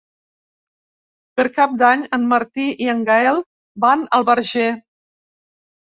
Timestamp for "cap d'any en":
1.57-2.25